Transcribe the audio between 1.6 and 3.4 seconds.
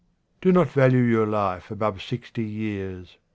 above sixty years.